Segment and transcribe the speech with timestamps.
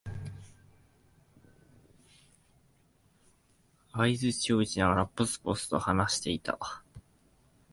[3.91, 6.57] 相づちを打ちながら、ぽつぽつと話していた。